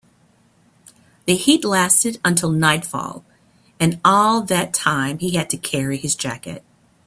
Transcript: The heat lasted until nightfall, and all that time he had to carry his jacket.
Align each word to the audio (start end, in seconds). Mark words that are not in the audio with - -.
The 1.27 1.35
heat 1.35 1.63
lasted 1.63 2.19
until 2.25 2.49
nightfall, 2.49 3.23
and 3.79 4.01
all 4.03 4.41
that 4.41 4.73
time 4.73 5.19
he 5.19 5.35
had 5.35 5.47
to 5.51 5.57
carry 5.57 5.97
his 5.97 6.15
jacket. 6.15 6.63